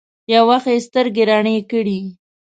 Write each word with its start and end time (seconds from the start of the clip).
يو 0.31 0.43
وخت 0.49 0.67
يې 0.73 0.83
سترګې 0.87 1.23
رڼې 1.29 1.55
کړې. 1.71 1.99